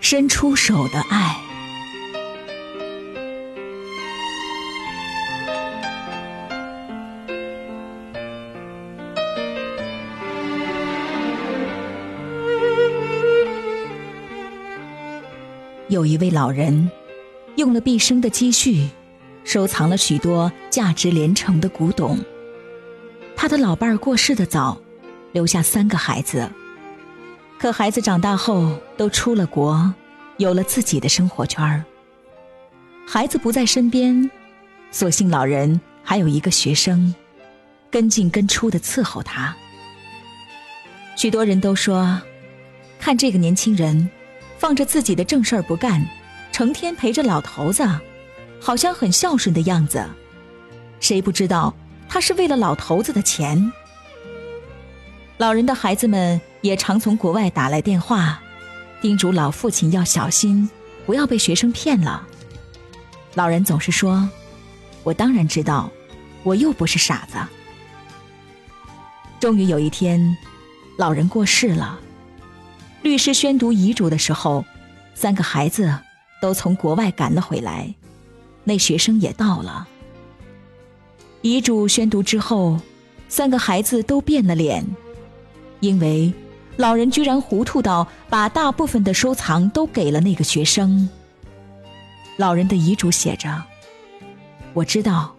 [0.00, 1.36] 伸出手的爱。
[15.88, 16.90] 有一位老人，
[17.56, 18.86] 用了毕生的积蓄，
[19.42, 22.18] 收藏了许多价值连城的古董。
[23.34, 24.80] 他的老伴儿过世的早，
[25.32, 26.48] 留下三个孩子。
[27.58, 29.92] 可孩子长大后都出了国，
[30.36, 31.84] 有了自己的生活圈儿。
[33.06, 34.30] 孩子不在身边，
[34.90, 37.14] 所幸老人还有一个学生，
[37.90, 39.54] 跟进跟出的伺候他。
[41.16, 42.20] 许多人都说，
[43.00, 44.08] 看这个年轻人。
[44.58, 46.04] 放着自己的正事儿不干，
[46.50, 47.88] 成天陪着老头子，
[48.60, 50.04] 好像很孝顺的样子。
[50.98, 51.72] 谁不知道
[52.08, 53.72] 他是为了老头子的钱？
[55.36, 58.40] 老人的孩子们也常从国外打来电话，
[59.00, 60.68] 叮嘱老父亲要小心，
[61.06, 62.26] 不要被学生骗了。
[63.34, 64.28] 老人总是说
[65.04, 65.90] ：“我当然知道，
[66.42, 67.38] 我又不是傻子。”
[69.38, 70.36] 终于有一天，
[70.96, 72.00] 老人过世了。
[73.02, 74.64] 律师宣读遗嘱的时候，
[75.14, 75.96] 三个孩子
[76.42, 77.94] 都从国外赶了回来，
[78.64, 79.86] 那学生也到了。
[81.40, 82.80] 遗嘱宣读之后，
[83.28, 84.84] 三个孩子都变了脸，
[85.78, 86.34] 因为
[86.78, 91.08] 老人居然糊涂到把大部分的收藏都给了那个学生。
[92.36, 93.62] 老人的遗嘱写着
[94.72, 95.34] ：“我知道，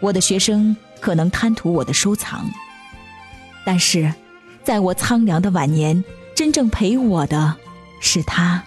[0.00, 2.48] 我的学生可能贪图我的收藏，
[3.66, 4.14] 但是，
[4.62, 6.02] 在我苍凉的晚年。”
[6.38, 7.56] 真正陪我的
[8.00, 8.62] 是他。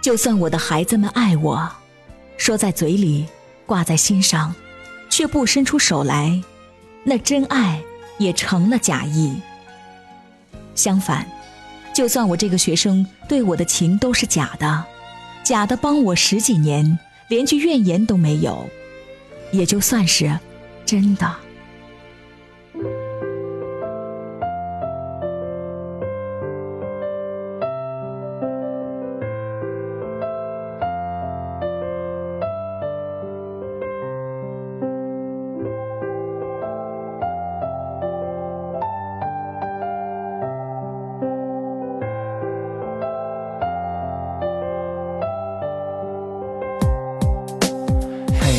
[0.00, 1.68] 就算我的孩子们爱我，
[2.36, 3.26] 说在嘴里，
[3.66, 4.54] 挂在心上，
[5.10, 6.40] 却不伸出手来，
[7.02, 7.82] 那真爱
[8.18, 9.34] 也成了假意。
[10.76, 11.26] 相反，
[11.92, 14.84] 就算我这个学生对我的情都是假的，
[15.42, 18.68] 假的帮我十几年，连句怨言都没有，
[19.50, 20.38] 也就算是
[20.84, 21.45] 真的。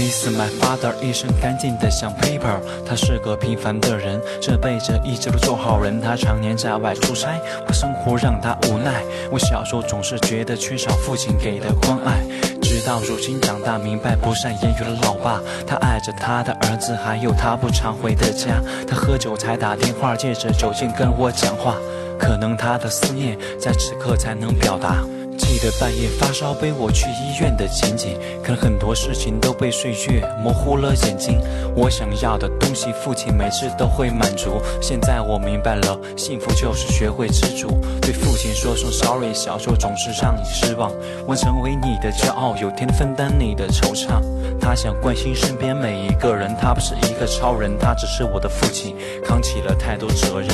[0.07, 5.99] Is My father 一身干净的像 paper，他是个平凡的人，这辈子一直不做好人。
[5.99, 9.03] 他常年在外出差，把生活让他无奈。
[9.29, 12.23] 我小时候总是觉得缺少父亲给的关爱，
[12.61, 18.61] 直到如今长大明白不善言语的老爸，他爱着他的儿子，还有他不常回的家。
[18.87, 21.75] 他喝酒才打电话，借着酒劲跟我讲话，
[22.17, 25.03] 可能他的思念在此刻才能表达。
[25.37, 31.39] 记得半夜发烧背我去医院的情景，可很多事情都被岁月模糊了眼睛。
[31.75, 34.59] 我想要的东西，父亲每次都会满足。
[34.81, 37.79] 现在我明白了，幸福就是学会知足。
[38.01, 40.91] 对父亲说声 sorry，小时候总是让你失望。
[41.25, 44.21] 我成为你的骄傲，有天分担你的惆怅。
[44.59, 50.49] 他想关心身边每一个人，他不是一个超人，他只是我的父亲，扛起了太多责任。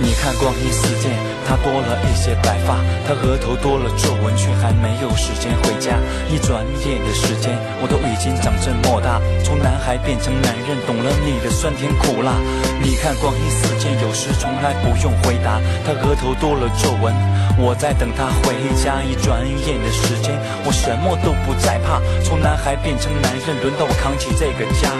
[0.00, 1.10] 你看光阴似箭，
[1.44, 4.27] 他多了一些白发，他额头多了皱纹。
[4.36, 5.96] 却还没有时间回家，
[6.28, 12.34] 一转眼的时间，我都已经长这么大，从男孩变成男人，懂了你的酸甜苦辣。
[12.82, 15.60] 你看光阴似箭，有时从来不用回答。
[15.84, 17.14] 他额头多了皱纹，
[17.58, 19.02] 我在等他回家。
[19.02, 20.34] 一转眼的时间，
[20.64, 24.90] 我什么都不再怕，从男孩变成男人，轮到我扛起这个家。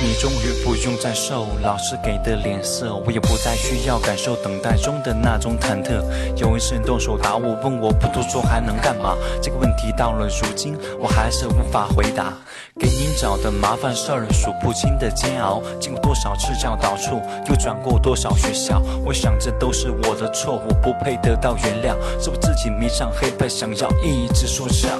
[0.00, 6.00] 你终于不用再受老师给的脸色，我也不再需要感受等待中的那种忐忑。
[6.36, 9.16] 有一次你动手打我，问我不读书还能干嘛？
[9.42, 12.32] 这个问题到了如今，我还是无法回答。
[12.78, 18.80] 给您找的麻烦事儿，数不清的煎熬，经过多少次教导处，又转过多少学校。
[19.04, 24.98] 我想这都是我的错，我不配得到原谅，是我自己迷上黑白，想要一直说唱。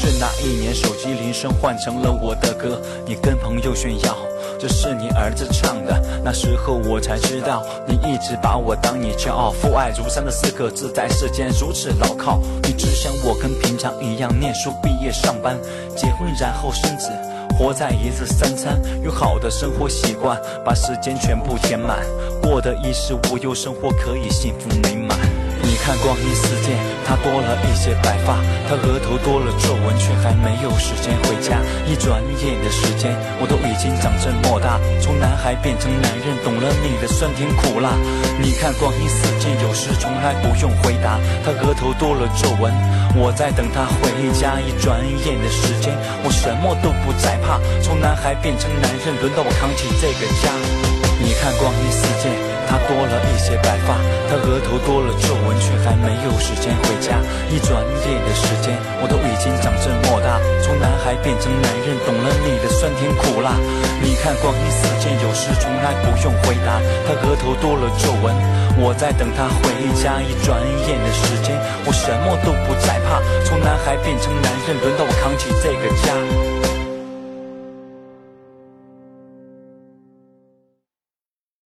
[0.00, 4.16] 是那一年手机铃声换成了我的歌，你跟朋友炫耀。
[4.56, 9.50] 这是你儿子唱的，那时候我才知道，你一直把我当你骄傲。
[9.50, 12.40] 父爱如山的四个字，在世间如此牢靠。
[12.62, 15.58] 你只想我跟平常一样念书、毕业、上班、
[15.96, 17.10] 结婚，然后生子，
[17.58, 21.98] 活在一日三餐，有好的生活习惯，把时间全部填满，
[22.40, 25.27] 过得衣食无忧，生活可以幸福美满。
[25.68, 26.72] 你看光阴似箭。
[27.04, 28.36] 他多了一些白发，
[28.68, 31.56] 他额头多了皱纹，却还没有时间回家。
[31.86, 37.96] 一转眼的时间，我都已经长这么大，从男孩变成男人，懂了你的酸甜苦辣。
[38.40, 41.16] 你看光阴似箭，有时从来不用回答。
[41.44, 42.68] 他额头多了皱纹，
[43.16, 44.60] 我在等他回家。
[44.60, 51.07] 一转眼的时间，我什么都不再怕，从男孩变成男人，轮到我扛起这个家。
[51.20, 52.32] 你看光阴似箭。
[52.68, 53.96] 他多了一些白发，
[54.28, 57.16] 他额头多了皱纹，却还没有时间回家。
[57.48, 63.56] 一转眼的时间，我都已经长这么大，从男孩变成男人，懂了你的酸甜苦辣。
[64.04, 66.76] 你看光阴似箭，有时从来不用回答。
[67.08, 68.36] 他额头多了皱纹，
[68.76, 70.20] 我在等他回家。
[70.20, 71.56] 一转眼的时间，
[71.88, 76.12] 我什么都不再怕，从男孩变成男人，轮到我扛起这个家。